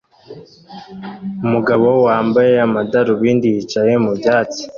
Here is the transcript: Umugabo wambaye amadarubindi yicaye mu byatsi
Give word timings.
Umugabo 1.45 1.87
wambaye 2.05 2.53
amadarubindi 2.67 3.47
yicaye 3.55 3.93
mu 4.03 4.11
byatsi 4.19 4.61